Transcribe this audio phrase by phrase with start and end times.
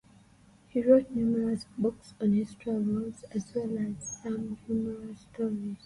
[0.69, 5.75] He wrote numerous books on his travels, as well as some humorous stories.